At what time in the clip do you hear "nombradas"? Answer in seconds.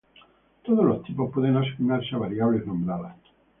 2.65-3.17